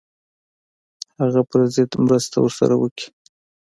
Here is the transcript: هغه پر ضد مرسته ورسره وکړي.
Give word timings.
هغه 1.19 1.41
پر 1.49 1.59
ضد 1.73 1.91
مرسته 2.05 2.37
ورسره 2.41 2.75
وکړي. 2.77 3.07